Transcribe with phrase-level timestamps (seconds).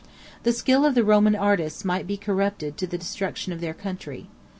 [0.41, 4.29] The skill of the Roman artists might be corrupted to the destruction of their country.